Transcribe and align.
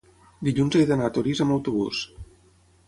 Dilluns 0.47 0.77
he 0.79 0.81
d'anar 0.93 1.11
a 1.11 1.13
Torís 1.19 1.43
amb 1.47 1.57
autobús. 1.59 2.03